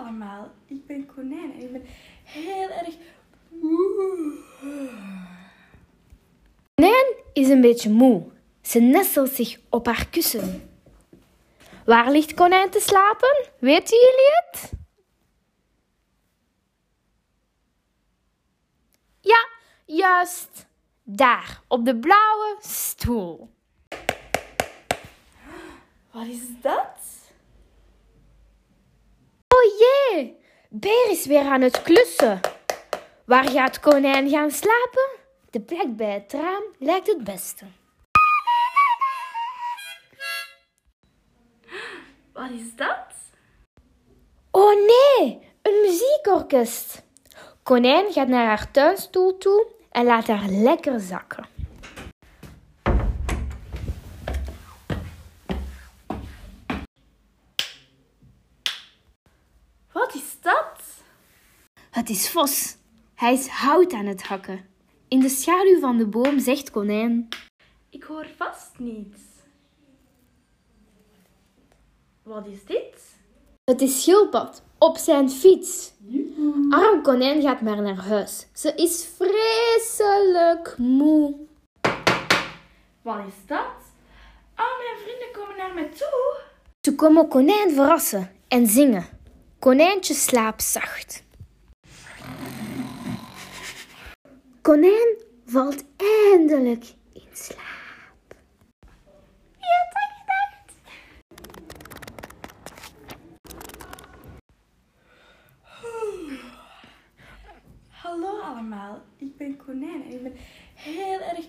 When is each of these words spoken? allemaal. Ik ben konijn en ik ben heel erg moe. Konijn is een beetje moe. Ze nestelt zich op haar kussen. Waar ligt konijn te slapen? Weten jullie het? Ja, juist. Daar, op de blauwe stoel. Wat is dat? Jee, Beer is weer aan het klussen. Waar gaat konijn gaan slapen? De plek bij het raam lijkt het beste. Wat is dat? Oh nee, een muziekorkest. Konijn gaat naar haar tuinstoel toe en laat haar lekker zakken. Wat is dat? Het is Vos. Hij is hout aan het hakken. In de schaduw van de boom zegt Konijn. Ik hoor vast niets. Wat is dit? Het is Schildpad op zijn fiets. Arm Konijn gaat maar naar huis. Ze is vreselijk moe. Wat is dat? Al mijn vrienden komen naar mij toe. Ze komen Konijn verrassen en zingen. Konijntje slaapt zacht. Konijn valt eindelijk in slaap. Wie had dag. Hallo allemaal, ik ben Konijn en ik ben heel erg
allemaal. 0.00 0.50
Ik 0.66 0.86
ben 0.86 1.06
konijn 1.14 1.52
en 1.52 1.60
ik 1.60 1.72
ben 1.72 1.82
heel 2.24 2.70
erg 2.70 2.94
moe. 3.48 4.38
Konijn 6.74 7.14
is 7.32 7.48
een 7.48 7.60
beetje 7.60 7.90
moe. 7.90 8.22
Ze 8.62 8.80
nestelt 8.80 9.30
zich 9.30 9.58
op 9.68 9.86
haar 9.86 10.08
kussen. 10.08 10.70
Waar 11.84 12.10
ligt 12.10 12.34
konijn 12.34 12.70
te 12.70 12.80
slapen? 12.80 13.48
Weten 13.58 13.98
jullie 13.98 14.30
het? 14.40 14.72
Ja, 19.20 19.48
juist. 19.84 20.68
Daar, 21.02 21.62
op 21.68 21.84
de 21.84 21.96
blauwe 21.96 22.56
stoel. 22.60 23.50
Wat 26.10 26.26
is 26.26 26.42
dat? 26.60 27.29
Jee, 30.10 30.36
Beer 30.68 31.10
is 31.10 31.26
weer 31.26 31.44
aan 31.44 31.60
het 31.60 31.82
klussen. 31.82 32.40
Waar 33.24 33.48
gaat 33.48 33.80
konijn 33.80 34.28
gaan 34.28 34.50
slapen? 34.50 35.08
De 35.50 35.60
plek 35.60 35.96
bij 35.96 36.12
het 36.12 36.32
raam 36.32 36.62
lijkt 36.78 37.06
het 37.06 37.24
beste. 37.24 37.64
Wat 42.32 42.50
is 42.50 42.76
dat? 42.76 43.06
Oh 44.50 44.74
nee, 44.74 45.38
een 45.62 45.80
muziekorkest. 45.82 47.02
Konijn 47.62 48.12
gaat 48.12 48.28
naar 48.28 48.46
haar 48.46 48.70
tuinstoel 48.70 49.38
toe 49.38 49.66
en 49.90 50.04
laat 50.04 50.26
haar 50.26 50.48
lekker 50.48 51.00
zakken. 51.00 51.49
Wat 60.10 60.22
is 60.22 60.36
dat? 60.40 60.82
Het 61.90 62.10
is 62.10 62.30
Vos. 62.30 62.76
Hij 63.14 63.32
is 63.32 63.46
hout 63.46 63.92
aan 63.92 64.06
het 64.06 64.22
hakken. 64.22 64.68
In 65.08 65.20
de 65.20 65.28
schaduw 65.28 65.80
van 65.80 65.96
de 65.96 66.06
boom 66.06 66.40
zegt 66.40 66.70
Konijn. 66.70 67.28
Ik 67.90 68.02
hoor 68.02 68.26
vast 68.36 68.78
niets. 68.78 69.20
Wat 72.22 72.46
is 72.46 72.64
dit? 72.64 73.16
Het 73.64 73.80
is 73.80 74.02
Schildpad 74.02 74.62
op 74.78 74.96
zijn 74.96 75.30
fiets. 75.30 75.92
Arm 76.70 77.02
Konijn 77.02 77.42
gaat 77.42 77.60
maar 77.60 77.82
naar 77.82 78.04
huis. 78.04 78.46
Ze 78.52 78.74
is 78.74 79.08
vreselijk 79.16 80.74
moe. 80.78 81.34
Wat 83.02 83.18
is 83.26 83.46
dat? 83.46 83.76
Al 84.54 84.76
mijn 84.78 84.98
vrienden 85.02 85.32
komen 85.32 85.56
naar 85.56 85.74
mij 85.74 85.88
toe. 85.88 86.40
Ze 86.80 86.94
komen 86.94 87.28
Konijn 87.28 87.70
verrassen 87.70 88.30
en 88.48 88.66
zingen. 88.66 89.19
Konijntje 89.60 90.14
slaapt 90.14 90.62
zacht. 90.62 91.24
Konijn 94.60 95.16
valt 95.46 95.84
eindelijk 95.96 96.84
in 97.12 97.28
slaap. 97.32 98.34
Wie 99.58 99.68
had 99.78 99.92
dag. 100.26 100.74
Hallo 107.88 108.40
allemaal, 108.40 109.02
ik 109.16 109.36
ben 109.36 109.56
Konijn 109.56 110.02
en 110.02 110.12
ik 110.12 110.22
ben 110.22 110.36
heel 110.74 111.20
erg 111.20 111.46